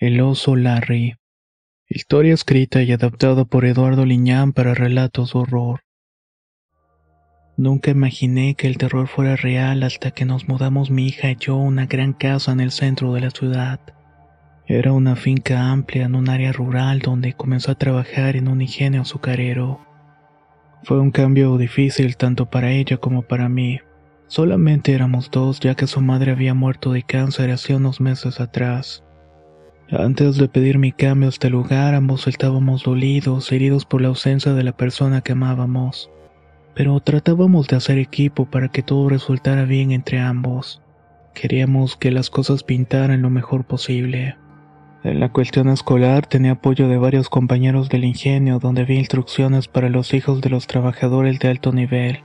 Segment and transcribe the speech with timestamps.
[0.00, 1.16] El oso Larry.
[1.88, 5.80] Historia escrita y adaptada por Eduardo Liñán para relatos de horror.
[7.56, 11.54] Nunca imaginé que el terror fuera real hasta que nos mudamos mi hija y yo
[11.54, 13.80] a una gran casa en el centro de la ciudad.
[14.68, 19.00] Era una finca amplia en un área rural donde comenzó a trabajar en un ingenio
[19.00, 19.80] azucarero.
[20.84, 23.80] Fue un cambio difícil tanto para ella como para mí.
[24.28, 29.02] Solamente éramos dos ya que su madre había muerto de cáncer hace unos meses atrás.
[29.90, 34.52] Antes de pedir mi cambio a este lugar, ambos estábamos dolidos, heridos por la ausencia
[34.52, 36.10] de la persona que amábamos.
[36.74, 40.82] Pero tratábamos de hacer equipo para que todo resultara bien entre ambos.
[41.32, 44.36] Queríamos que las cosas pintaran lo mejor posible.
[45.04, 49.88] En la cuestión escolar tenía apoyo de varios compañeros del ingenio donde había instrucciones para
[49.88, 52.18] los hijos de los trabajadores de alto nivel,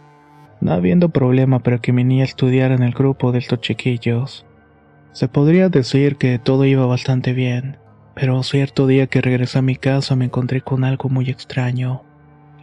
[0.59, 4.45] no habiendo problema para que mi niña estudiara en el grupo de estos chiquillos.
[5.14, 7.78] Se podría decir que todo iba bastante bien,
[8.16, 12.02] pero cierto día que regresé a mi casa me encontré con algo muy extraño,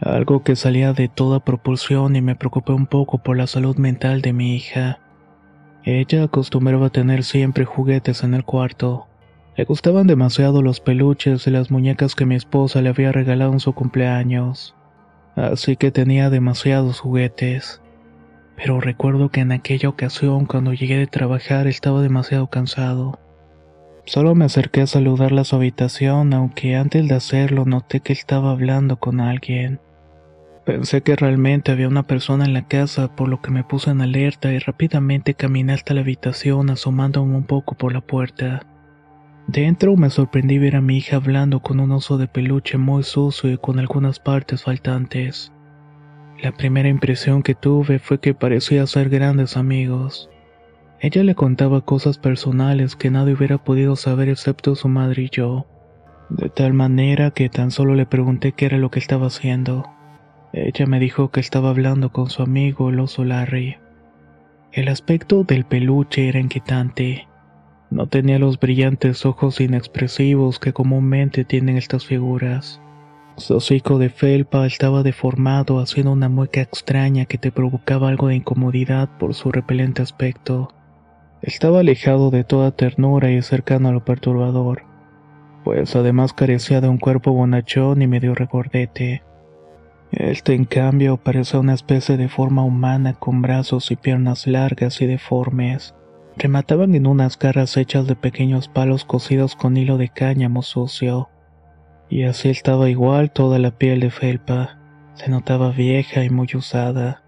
[0.01, 4.21] algo que salía de toda proporción y me preocupé un poco por la salud mental
[4.21, 4.99] de mi hija.
[5.83, 9.07] Ella acostumbraba tener siempre juguetes en el cuarto.
[9.55, 13.61] Le gustaban demasiado los peluches y las muñecas que mi esposa le había regalado en
[13.61, 14.75] su cumpleaños.
[15.35, 17.80] Así que tenía demasiados juguetes.
[18.61, 23.19] Pero recuerdo que en aquella ocasión cuando llegué de trabajar estaba demasiado cansado.
[24.05, 28.51] Solo me acerqué a saludarla a su habitación, aunque antes de hacerlo noté que estaba
[28.51, 29.79] hablando con alguien.
[30.63, 34.01] Pensé que realmente había una persona en la casa, por lo que me puse en
[34.01, 38.61] alerta y rápidamente caminé hasta la habitación asomándome un poco por la puerta.
[39.47, 43.51] Dentro me sorprendí ver a mi hija hablando con un oso de peluche muy sucio
[43.51, 45.51] y con algunas partes faltantes.
[46.41, 50.27] La primera impresión que tuve fue que parecía ser grandes amigos.
[50.99, 55.67] Ella le contaba cosas personales que nadie hubiera podido saber excepto su madre y yo,
[56.29, 59.85] de tal manera que tan solo le pregunté qué era lo que estaba haciendo.
[60.51, 63.77] Ella me dijo que estaba hablando con su amigo el oso Larry.
[64.71, 67.27] El aspecto del peluche era inquietante.
[67.91, 72.81] No tenía los brillantes ojos inexpresivos que comúnmente tienen estas figuras.
[73.37, 78.35] Su hocico de felpa estaba deformado haciendo una mueca extraña que te provocaba algo de
[78.35, 80.73] incomodidad por su repelente aspecto.
[81.41, 84.83] Estaba alejado de toda ternura y cercano a lo perturbador,
[85.63, 89.23] pues además carecía de un cuerpo bonachón y medio regordete.
[90.11, 95.05] Este en cambio parecía una especie de forma humana con brazos y piernas largas y
[95.05, 95.95] deformes.
[96.35, 101.29] Remataban en unas garras hechas de pequeños palos cosidos con hilo de cáñamo sucio.
[102.11, 104.77] Y así estaba igual toda la piel de felpa.
[105.13, 107.23] Se notaba vieja y muy usada.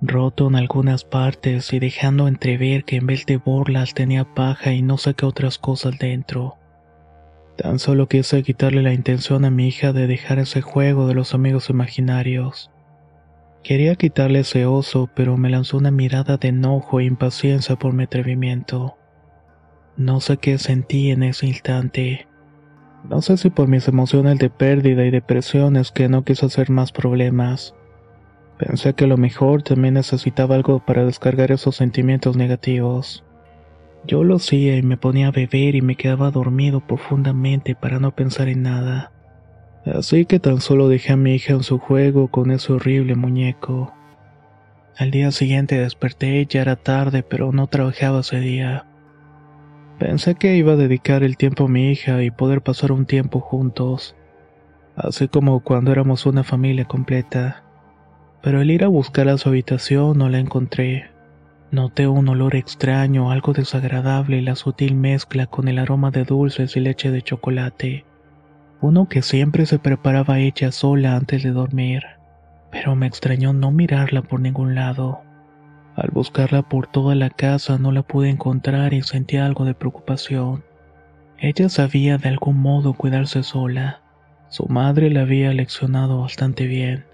[0.00, 4.82] Roto en algunas partes y dejando entrever que en vez de borlas tenía paja y
[4.82, 6.58] no sé qué otras cosas dentro.
[7.56, 11.32] Tan solo quise quitarle la intención a mi hija de dejar ese juego de los
[11.32, 12.72] amigos imaginarios.
[13.62, 18.02] Quería quitarle ese oso, pero me lanzó una mirada de enojo e impaciencia por mi
[18.02, 18.96] atrevimiento.
[19.96, 22.26] No sé qué sentí en ese instante.
[23.08, 26.92] No sé si por mis emociones de pérdida y depresiones que no quise hacer más
[26.92, 27.74] problemas.
[28.58, 33.24] Pensé que a lo mejor también necesitaba algo para descargar esos sentimientos negativos.
[34.06, 38.14] Yo lo hacía y me ponía a beber y me quedaba dormido profundamente para no
[38.14, 39.12] pensar en nada.
[39.84, 43.92] Así que tan solo dejé a mi hija en su juego con ese horrible muñeco.
[44.96, 48.86] Al día siguiente desperté, ya era tarde, pero no trabajaba ese día.
[49.98, 53.40] Pensé que iba a dedicar el tiempo a mi hija y poder pasar un tiempo
[53.40, 54.16] juntos,
[54.96, 57.62] así como cuando éramos una familia completa.
[58.42, 61.10] Pero al ir a buscar a su habitación no la encontré.
[61.70, 66.76] Noté un olor extraño, algo desagradable y la sutil mezcla con el aroma de dulces
[66.76, 68.04] y leche de chocolate.
[68.82, 72.02] Uno que siempre se preparaba ella sola antes de dormir.
[72.72, 75.22] Pero me extrañó no mirarla por ningún lado.
[75.94, 80.64] Al buscarla por toda la casa no la pude encontrar y sentí algo de preocupación.
[81.38, 84.00] Ella sabía de algún modo cuidarse sola.
[84.48, 87.04] Su madre la había leccionado bastante bien.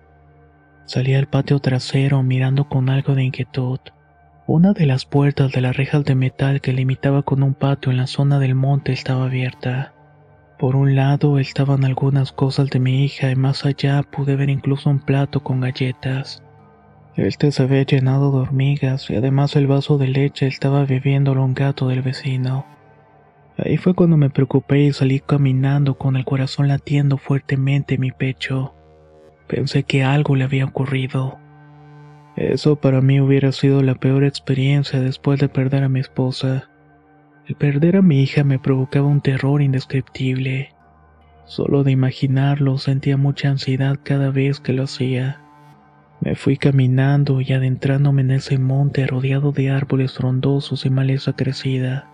[0.84, 3.80] Salí al patio trasero mirando con algo de inquietud.
[4.46, 7.98] Una de las puertas de las rejas de metal que limitaba con un patio en
[7.98, 9.92] la zona del monte estaba abierta.
[10.58, 14.88] Por un lado estaban algunas cosas de mi hija y más allá pude ver incluso
[14.88, 16.42] un plato con galletas.
[17.18, 21.52] Este se había llenado de hormigas y además el vaso de leche estaba bebiéndolo un
[21.52, 22.64] gato del vecino.
[23.56, 28.12] Ahí fue cuando me preocupé y salí caminando con el corazón latiendo fuertemente en mi
[28.12, 28.72] pecho.
[29.48, 31.40] Pensé que algo le había ocurrido.
[32.36, 36.70] Eso para mí hubiera sido la peor experiencia después de perder a mi esposa.
[37.48, 40.72] El perder a mi hija me provocaba un terror indescriptible.
[41.46, 45.40] Solo de imaginarlo sentía mucha ansiedad cada vez que lo hacía.
[46.20, 52.08] Me fui caminando y adentrándome en ese monte rodeado de árboles frondosos y maleza crecida.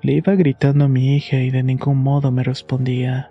[0.00, 3.30] Le iba gritando a mi hija y de ningún modo me respondía.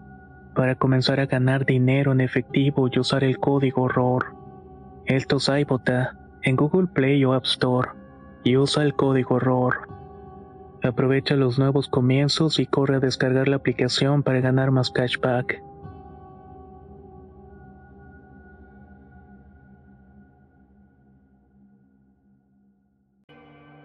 [0.55, 4.35] para comenzar a ganar dinero en efectivo y usar el código ROR.
[5.05, 5.49] Esto es
[6.43, 7.89] en Google Play o App Store
[8.43, 9.87] y usa el código ROR.
[10.83, 15.61] Aprovecha los nuevos comienzos y corre a descargar la aplicación para ganar más cashback.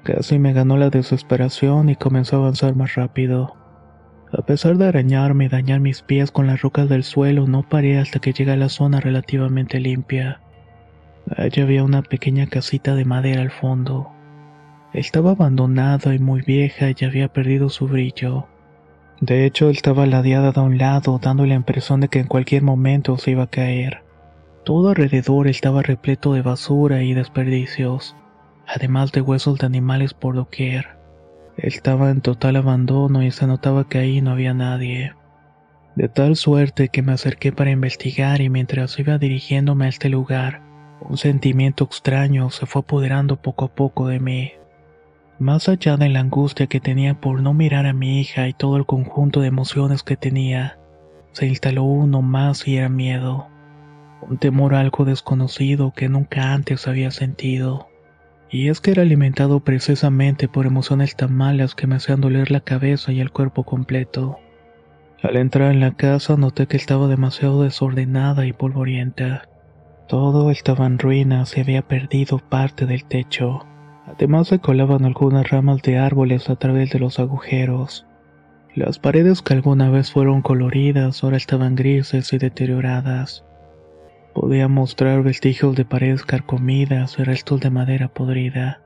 [0.04, 3.65] Casi me ganó la desesperación y comenzó a avanzar más rápido.
[4.38, 7.98] A pesar de arañarme y dañar mis pies con las rocas del suelo, no paré
[7.98, 10.40] hasta que llegué a la zona relativamente limpia.
[11.34, 14.10] Allí había una pequeña casita de madera al fondo.
[14.92, 18.46] Estaba abandonada y muy vieja y había perdido su brillo.
[19.22, 23.16] De hecho, estaba ladeada de un lado, dando la impresión de que en cualquier momento
[23.16, 24.02] se iba a caer.
[24.64, 28.14] Todo alrededor estaba repleto de basura y desperdicios,
[28.66, 30.95] además de huesos de animales por doquier.
[31.56, 35.14] Estaba en total abandono y se notaba que ahí no había nadie.
[35.94, 40.60] De tal suerte que me acerqué para investigar y mientras iba dirigiéndome a este lugar,
[41.00, 44.52] un sentimiento extraño se fue apoderando poco a poco de mí.
[45.38, 48.76] Más allá de la angustia que tenía por no mirar a mi hija y todo
[48.76, 50.78] el conjunto de emociones que tenía,
[51.32, 53.46] se instaló uno más y era miedo.
[54.20, 57.85] Un temor algo desconocido que nunca antes había sentido.
[58.50, 62.60] Y es que era alimentado precisamente por emociones tan malas que me hacían doler la
[62.60, 64.38] cabeza y el cuerpo completo.
[65.22, 69.48] Al entrar en la casa noté que estaba demasiado desordenada y polvorienta.
[70.08, 73.66] Todo estaba en ruinas y había perdido parte del techo.
[74.06, 78.06] Además se colaban algunas ramas de árboles a través de los agujeros.
[78.76, 83.45] Las paredes que alguna vez fueron coloridas ahora estaban grises y deterioradas.
[84.46, 88.80] Podía mostrar vestigios de paredes carcomidas y restos de madera podrida.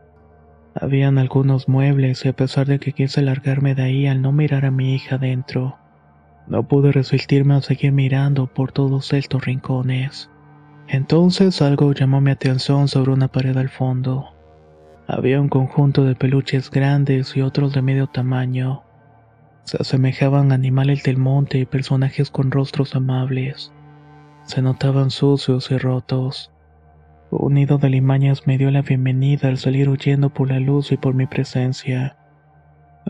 [0.75, 4.65] Habían algunos muebles y a pesar de que quise largarme de ahí al no mirar
[4.65, 5.77] a mi hija dentro,
[6.47, 10.31] no pude resistirme a seguir mirando por todos estos rincones.
[10.89, 14.31] Entonces algo llamó mi atención sobre una pared al fondo.
[15.07, 18.83] Había un conjunto de peluches grandes y otros de medio tamaño.
[19.65, 23.75] Se asemejaban a animales del monte y personajes con rostros amables.
[24.51, 26.51] Se notaban sucios y rotos.
[27.31, 30.97] Un nido de limañas me dio la bienvenida al salir huyendo por la luz y
[30.97, 32.17] por mi presencia.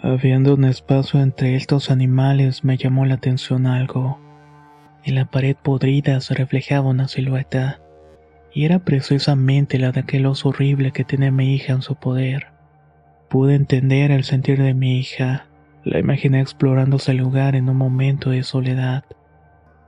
[0.02, 4.20] Habiendo un espacio entre estos animales me llamó la atención algo.
[5.02, 7.80] En la pared podrida se reflejaba una silueta,
[8.52, 12.49] y era precisamente la de aquel oso horrible que tenía mi hija en su poder.
[13.30, 15.47] Pude entender el sentir de mi hija,
[15.85, 19.04] la imaginé explorando ese lugar en un momento de soledad,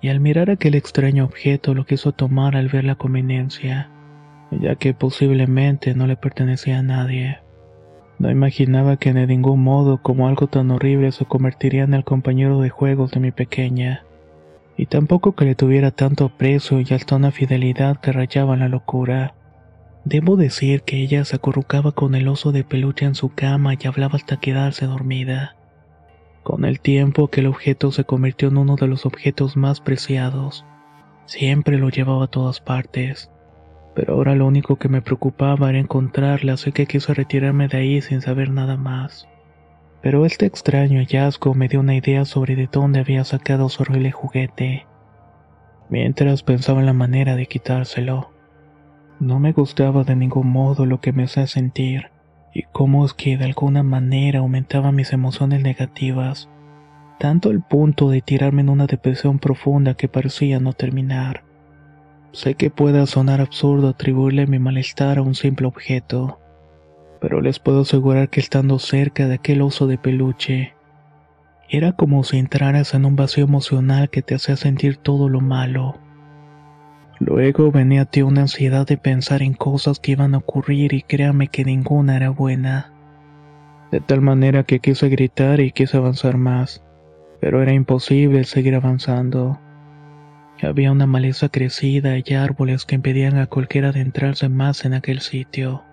[0.02, 3.88] y al mirar aquel extraño objeto lo quiso tomar al ver la conveniencia
[4.60, 7.38] ya que posiblemente no le pertenecía a nadie.
[8.18, 12.60] No imaginaba que de ningún modo como algo tan horrible se convertiría en el compañero
[12.60, 14.04] de juegos de mi pequeña,
[14.76, 19.34] y tampoco que le tuviera tanto aprecio y hasta una fidelidad que rayaba la locura.
[20.04, 23.86] Debo decir que ella se acurrucaba con el oso de peluche en su cama y
[23.86, 25.56] hablaba hasta quedarse dormida.
[26.42, 30.64] Con el tiempo que el objeto se convirtió en uno de los objetos más preciados.
[31.26, 33.30] Siempre lo llevaba a todas partes
[33.94, 38.00] pero ahora lo único que me preocupaba era encontrarla, así que quise retirarme de ahí
[38.00, 39.28] sin saber nada más.
[40.00, 44.10] Pero este extraño hallazgo me dio una idea sobre de dónde había sacado su horrible
[44.10, 44.86] juguete,
[45.90, 48.30] mientras pensaba en la manera de quitárselo.
[49.20, 52.10] No me gustaba de ningún modo lo que me hacía sentir,
[52.52, 56.48] y cómo es que de alguna manera aumentaba mis emociones negativas,
[57.18, 61.44] tanto al punto de tirarme en una depresión profunda que parecía no terminar.
[62.32, 66.40] Sé que pueda sonar absurdo atribuirle mi malestar a un simple objeto,
[67.20, 70.74] pero les puedo asegurar que estando cerca de aquel oso de peluche,
[71.68, 75.98] era como si entraras en un vacío emocional que te hacía sentir todo lo malo.
[77.24, 81.02] Luego venía a ti una ansiedad de pensar en cosas que iban a ocurrir y
[81.02, 82.92] créame que ninguna era buena.
[83.92, 86.82] De tal manera que quise gritar y quise avanzar más,
[87.40, 89.60] pero era imposible seguir avanzando.
[90.60, 95.84] Había una maleza crecida y árboles que impedían a cualquiera adentrarse más en aquel sitio.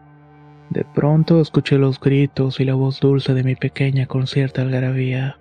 [0.71, 5.37] De pronto escuché los gritos y la voz dulce de mi pequeña con cierta algarabía.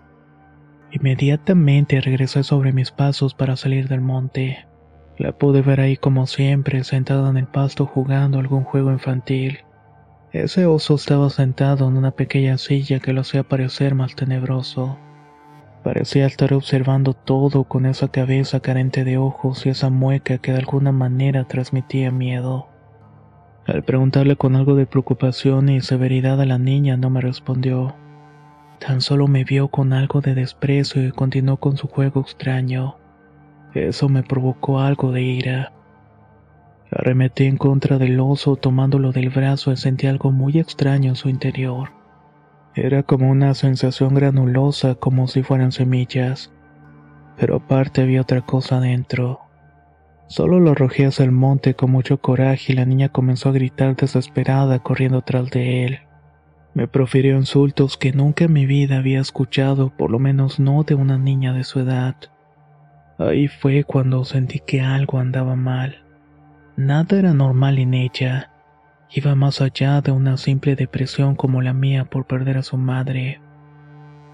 [0.92, 4.67] Inmediatamente regresé sobre mis pasos para salir del monte.
[5.18, 9.58] La pude ver ahí como siempre, sentada en el pasto jugando algún juego infantil.
[10.32, 14.96] Ese oso estaba sentado en una pequeña silla que lo hacía parecer más tenebroso.
[15.82, 20.58] Parecía estar observando todo con esa cabeza carente de ojos y esa mueca que de
[20.58, 22.68] alguna manera transmitía miedo.
[23.66, 27.96] Al preguntarle con algo de preocupación y severidad a la niña no me respondió.
[28.78, 32.96] Tan solo me vio con algo de desprecio y continuó con su juego extraño.
[33.86, 35.72] Eso me provocó algo de ira.
[36.90, 41.28] Arremetí en contra del oso tomándolo del brazo y sentí algo muy extraño en su
[41.28, 41.90] interior.
[42.74, 46.52] Era como una sensación granulosa, como si fueran semillas.
[47.36, 49.40] Pero aparte había otra cosa dentro.
[50.26, 53.94] Solo lo arrojé hacia el monte con mucho coraje y la niña comenzó a gritar
[53.94, 55.98] desesperada corriendo tras de él.
[56.74, 60.94] Me profirió insultos que nunca en mi vida había escuchado, por lo menos no de
[60.94, 62.16] una niña de su edad.
[63.18, 66.04] Ahí fue cuando sentí que algo andaba mal.
[66.76, 68.50] Nada era normal en ella
[69.10, 73.40] iba más allá de una simple depresión como la mía por perder a su madre.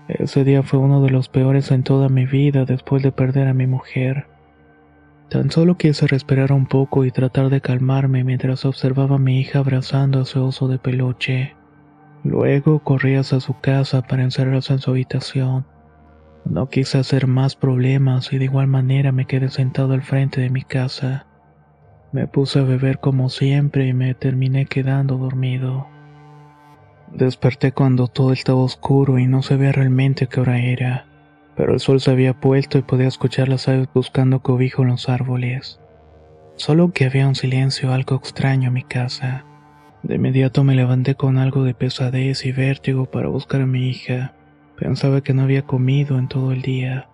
[0.08, 3.54] Ese día fue uno de los peores en toda mi vida después de perder a
[3.54, 4.26] mi mujer.
[5.30, 9.60] Tan solo quise respirar un poco y tratar de calmarme mientras observaba a mi hija
[9.60, 11.54] abrazando a su oso de peluche.
[12.22, 15.66] Luego corrí hacia su casa para encerrarse en su habitación.
[16.44, 20.50] No quise hacer más problemas y de igual manera me quedé sentado al frente de
[20.50, 21.26] mi casa.
[22.12, 25.88] Me puse a beber como siempre y me terminé quedando dormido.
[27.12, 31.06] Desperté cuando todo estaba oscuro y no sabía realmente qué hora era,
[31.56, 35.08] pero el sol se había puesto y podía escuchar las aves buscando cobijo en los
[35.08, 35.80] árboles.
[36.56, 39.44] Solo que había un silencio algo extraño en mi casa.
[40.02, 44.33] De inmediato me levanté con algo de pesadez y vértigo para buscar a mi hija.
[44.78, 47.08] Pensaba que no había comido en todo el día.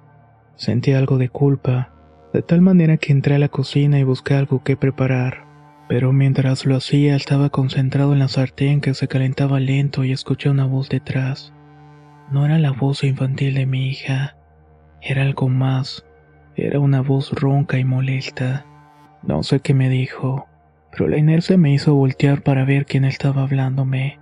[0.57, 1.93] Sentí algo de culpa,
[2.33, 5.45] de tal manera que entré a la cocina y busqué algo que preparar.
[5.89, 10.49] Pero mientras lo hacía estaba concentrado en la sartén que se calentaba lento y escuché
[10.49, 11.53] una voz detrás.
[12.31, 14.37] No era la voz infantil de mi hija,
[15.03, 16.07] era algo más,
[16.55, 18.67] era una voz ronca y molesta.
[19.25, 20.47] No sé qué me dijo,
[20.93, 24.20] pero la inercia me hizo voltear para ver quién estaba hablándome.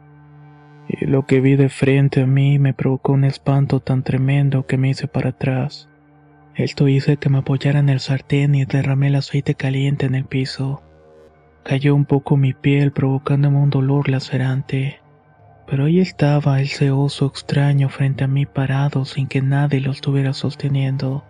[0.88, 4.78] Y lo que vi de frente a mí me provocó un espanto tan tremendo que
[4.78, 5.88] me hice para atrás.
[6.54, 10.24] Esto hizo que me apoyara en el sartén y derramé el aceite caliente en el
[10.24, 10.82] piso.
[11.62, 15.00] Cayó un poco mi piel provocándome un dolor lacerante.
[15.66, 20.32] Pero ahí estaba ese oso extraño frente a mí parado sin que nadie lo estuviera
[20.32, 21.24] sosteniendo.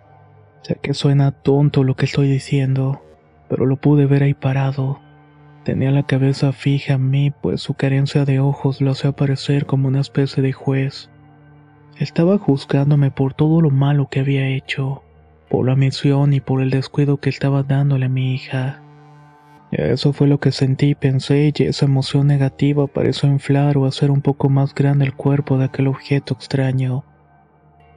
[0.61, 3.03] Sé que suena tonto lo que estoy diciendo,
[3.49, 5.01] pero lo pude ver ahí parado.
[5.63, 9.87] Tenía la cabeza fija en mí, pues su carencia de ojos lo hacía parecer como
[9.87, 11.09] una especie de juez.
[11.97, 15.03] Estaba juzgándome por todo lo malo que había hecho,
[15.49, 18.81] por la misión y por el descuido que estaba dándole a mi hija.
[19.71, 24.09] Eso fue lo que sentí y pensé y esa emoción negativa pareció inflar o hacer
[24.09, 27.03] un poco más grande el cuerpo de aquel objeto extraño.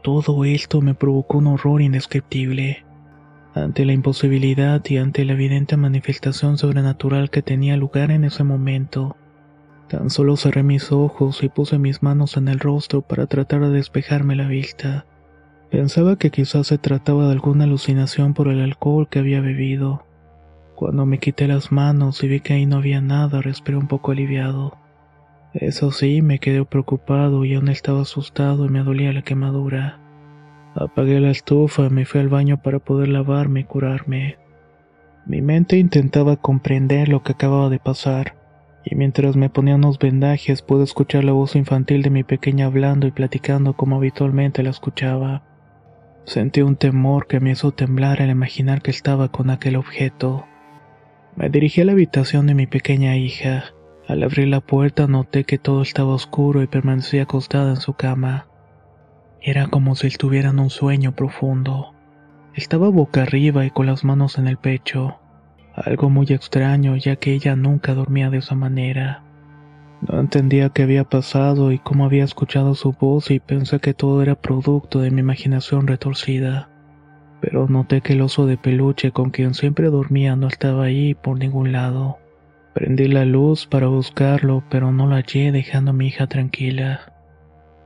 [0.02, 2.85] Todo esto me provocó un horror indescriptible.
[3.55, 9.17] Ante la imposibilidad y ante la evidente manifestación sobrenatural que tenía lugar en ese momento,
[9.89, 13.71] tan solo cerré mis ojos y puse mis manos en el rostro para tratar de
[13.71, 15.07] despejarme la vista.
[15.71, 20.05] Pensaba que quizás se trataba de alguna alucinación por el alcohol que había bebido
[20.83, 24.11] cuando me quité las manos y vi que ahí no había nada, respiré un poco
[24.11, 24.77] aliviado.
[25.55, 30.01] Eso sí, me quedé preocupado y aún estaba asustado y me dolía la quemadura.
[30.75, 34.38] Apagué la estufa y me fui al baño para poder lavarme y curarme.
[35.26, 38.35] Mi mente intentaba comprender lo que acababa de pasar,
[38.85, 43.07] y mientras me ponía unos vendajes pude escuchar la voz infantil de mi pequeña hablando
[43.07, 45.43] y platicando como habitualmente la escuchaba.
[46.25, 50.47] Sentí un temor que me hizo temblar al imaginar que estaba con aquel objeto.
[51.37, 53.64] Me dirigí a la habitación de mi pequeña hija.
[54.09, 58.47] Al abrir la puerta noté que todo estaba oscuro y permanecía acostada en su cama.
[59.43, 61.95] Era como si estuviera en un sueño profundo.
[62.55, 65.19] Estaba boca arriba y con las manos en el pecho.
[65.75, 69.25] Algo muy extraño ya que ella nunca dormía de esa manera.
[70.01, 74.23] No entendía qué había pasado y cómo había escuchado su voz y pensé que todo
[74.23, 76.69] era producto de mi imaginación retorcida
[77.43, 81.37] pero noté que el oso de peluche con quien siempre dormía no estaba ahí por
[81.37, 82.19] ningún lado.
[82.73, 87.12] Prendí la luz para buscarlo, pero no lo hallé dejando a mi hija tranquila.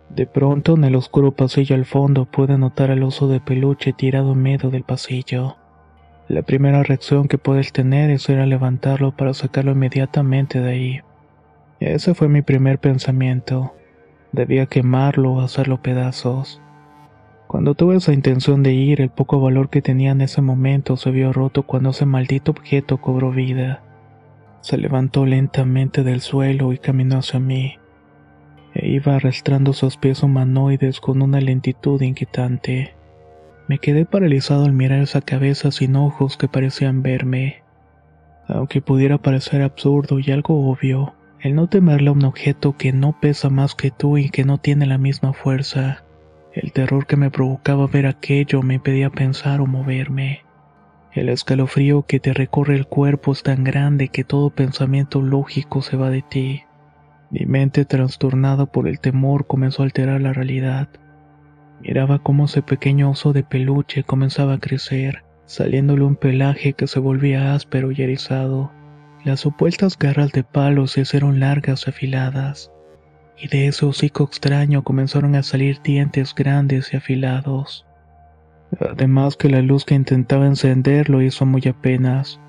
[0.09, 4.33] De pronto, en el oscuro pasillo al fondo, pude notar al oso de peluche tirado
[4.33, 5.57] en medio del pasillo.
[6.29, 11.01] La primera reacción que puedes tener es ir a levantarlo para sacarlo inmediatamente de ahí.
[11.81, 13.75] Ese fue mi primer pensamiento.
[14.33, 16.61] Debía quemarlo o hacerlo pedazos.
[17.47, 21.11] Cuando tuve esa intención de ir, el poco valor que tenía en ese momento se
[21.11, 23.83] vio roto cuando ese maldito objeto cobró vida.
[24.63, 27.79] Se levantó lentamente del suelo y caminó hacia mí.
[28.79, 32.95] E iba arrastrando sus pies humanoides con una lentitud inquietante.
[33.69, 37.63] Me quedé paralizado al mirar esa cabeza sin ojos que parecían verme.
[38.47, 43.19] Aunque pudiera parecer absurdo y algo obvio, el no temerle a un objeto que no
[43.19, 46.05] pesa más que tú y que no tiene la misma fuerza,
[46.53, 50.43] el terror que me provocaba ver aquello me impedía pensar o moverme.
[51.13, 55.97] El escalofrío que te recorre el cuerpo es tan grande que todo pensamiento lógico se
[55.97, 56.66] va de ti.
[57.31, 60.89] Mi mente trastornada por el temor comenzó a alterar la realidad.
[61.81, 67.01] Miraba cómo ese pequeño oso de peluche comenzaba a crecer, saliéndole un pelaje que se
[67.01, 68.73] volvía áspero y erizado.
[69.25, 72.71] Las supuestas garras de palo se hicieron largas y afiladas
[73.39, 77.87] y de ese hocico extraño comenzaron a salir dientes grandes y afilados.
[78.81, 82.41] Además que la luz que intentaba encender lo hizo muy apenas,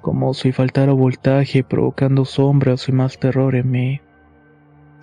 [0.00, 4.00] como si faltara voltaje provocando sombras y más terror en mí.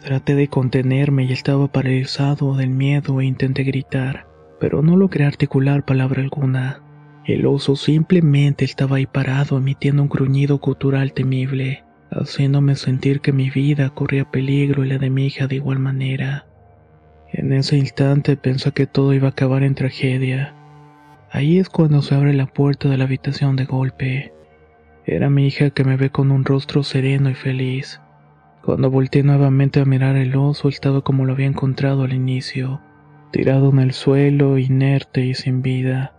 [0.01, 4.27] Traté de contenerme y estaba paralizado del miedo e intenté gritar,
[4.59, 6.81] pero no logré articular palabra alguna.
[7.25, 13.49] El oso simplemente estaba ahí parado emitiendo un gruñido cultural temible haciéndome sentir que mi
[13.49, 16.45] vida corría peligro y la de mi hija de igual manera.
[17.31, 20.55] En ese instante pensé que todo iba a acabar en tragedia.
[21.31, 24.33] Ahí es cuando se abre la puerta de la habitación de golpe.
[25.05, 28.01] Era mi hija que me ve con un rostro sereno y feliz.
[28.69, 32.79] Cuando volteé nuevamente a mirar el oso estaba como lo había encontrado al inicio,
[33.31, 36.13] tirado en el suelo, inerte y sin vida.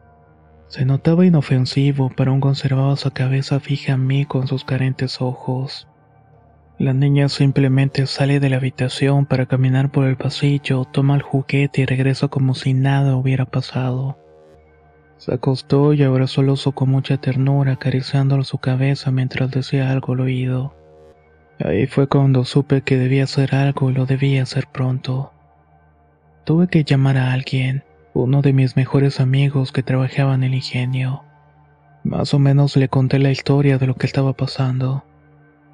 [0.67, 5.87] Se notaba inofensivo, pero aún conservaba su cabeza fija en mí con sus carentes ojos.
[6.77, 11.83] La niña simplemente sale de la habitación para caminar por el pasillo, toma el juguete
[11.83, 14.19] y regresa como si nada hubiera pasado.
[15.19, 20.15] Se acostó y abrazó al oso con mucha ternura, acariciándolo su cabeza mientras decía algo
[20.15, 20.80] al oído.
[21.62, 25.33] Ahí fue cuando supe que debía hacer algo y lo debía hacer pronto.
[26.44, 31.23] Tuve que llamar a alguien, uno de mis mejores amigos que trabajaba en el ingenio.
[32.03, 35.05] Más o menos le conté la historia de lo que estaba pasando.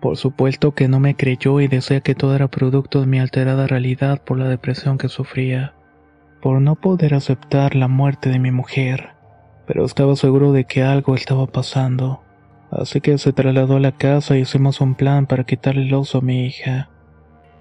[0.01, 3.68] Por supuesto que no me creyó y decía que todo era producto de mi alterada
[3.68, 5.75] realidad por la depresión que sufría,
[6.42, 9.11] por no poder aceptar la muerte de mi mujer,
[9.66, 12.26] pero estaba seguro de que algo estaba pasando.
[12.79, 16.19] Así que se trasladó a la casa y hicimos un plan para quitarle el oso
[16.19, 16.91] a mi hija.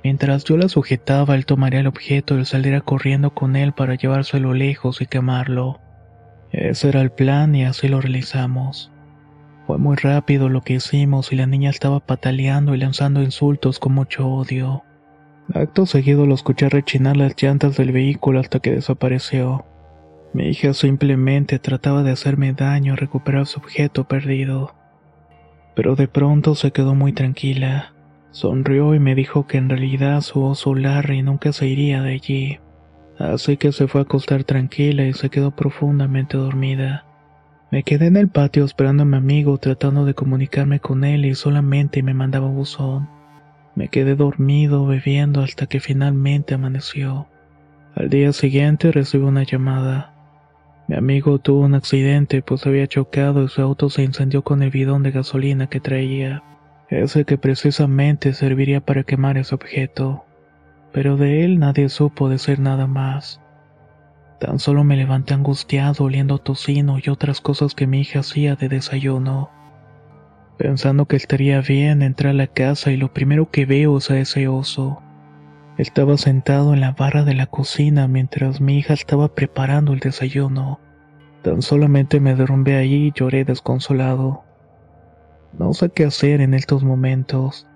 [0.03, 4.53] Mientras yo la sujetaba, él tomaría el objeto y saliera corriendo con él para llevárselo
[4.53, 5.79] lejos y quemarlo.
[6.51, 8.91] Ese era el plan y así lo realizamos.
[9.65, 13.93] Fue muy rápido lo que hicimos y la niña estaba pataleando y lanzando insultos con
[13.93, 14.83] mucho odio.
[15.53, 19.65] Acto seguido lo escuché rechinar las llantas del vehículo hasta que desapareció.
[20.33, 24.73] Mi hija simplemente trataba de hacerme daño y recuperar su objeto perdido
[25.75, 27.93] pero de pronto se quedó muy tranquila.
[28.31, 32.59] Sonrió y me dijo que en realidad su oso Larry nunca se iría de allí.
[33.17, 37.05] Así que se fue a acostar tranquila y se quedó profundamente dormida.
[37.71, 41.35] Me quedé en el patio esperando a mi amigo tratando de comunicarme con él y
[41.35, 43.09] solamente me mandaba buzón.
[43.75, 47.27] Me quedé dormido bebiendo hasta que finalmente amaneció.
[47.95, 50.14] Al día siguiente recibí una llamada.
[50.87, 54.69] Mi amigo tuvo un accidente pues había chocado y su auto se incendió con el
[54.69, 56.43] bidón de gasolina que traía,
[56.89, 60.25] ese que precisamente serviría para quemar ese objeto.
[60.93, 63.41] Pero de él nadie supo decir nada más.
[64.39, 68.69] Tan solo me levanté angustiado oliendo tocino y otras cosas que mi hija hacía de
[68.69, 69.49] desayuno.
[70.57, 74.19] Pensando que estaría bien, entré a la casa y lo primero que veo es a
[74.19, 75.01] ese oso.
[75.77, 80.79] Estaba sentado en la barra de la cocina mientras mi hija estaba preparando el desayuno.
[81.41, 84.43] Tan solamente me derrumbé allí y lloré desconsolado.
[85.59, 87.67] No sé qué hacer en estos momentos.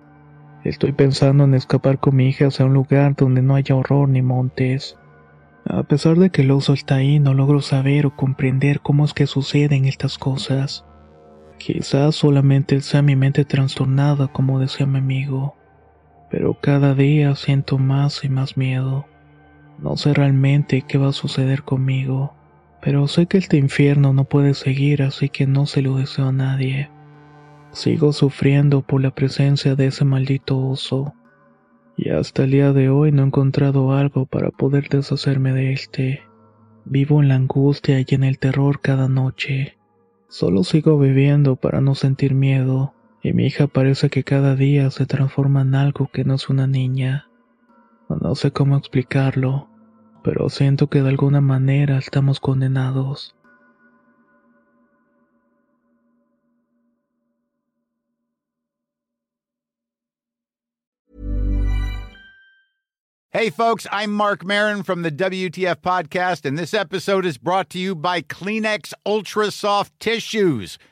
[0.64, 4.22] Estoy pensando en escapar con mi hija hacia un lugar donde no haya horror ni
[4.22, 4.98] montes.
[5.66, 9.28] A pesar de que el oso está no logro saber o comprender cómo es que
[9.28, 10.86] suceden estas cosas.
[11.58, 15.59] Quizás solamente sea mi mente trastornada, como decía mi amigo
[16.30, 19.06] pero cada día siento más y más miedo.
[19.80, 22.34] No sé realmente qué va a suceder conmigo,
[22.82, 26.32] pero sé que este infierno no puede seguir, así que no se lo deseo a
[26.32, 26.90] nadie.
[27.72, 31.14] Sigo sufriendo por la presencia de ese maldito oso,
[31.98, 36.22] y hasta el día de hoy no he encontrado algo para poder deshacerme de este.
[36.86, 39.78] Vivo en la angustia y en el terror cada noche.
[40.28, 45.06] Solo sigo viviendo para no sentir miedo y mi hija parece que cada día se
[45.06, 47.28] transforma en algo que no es una niña.
[48.08, 49.70] No sé cómo explicarlo,
[50.24, 53.36] pero siento que de alguna manera estamos condenados.
[63.32, 67.80] Hey folks, I'm Mark Marin from the WTF podcast and this episode is brought to
[67.80, 70.80] you by Kleenex Ultra Soft Tissues